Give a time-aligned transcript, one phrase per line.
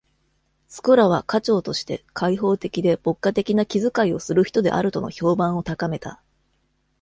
[0.67, 6.23] スコラは家長として、開放的で牧歌的な気遣いをする人であるとの評判を高めた。